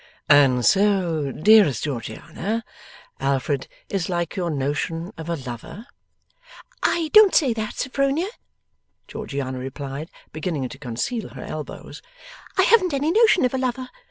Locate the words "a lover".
5.29-5.85, 13.53-13.89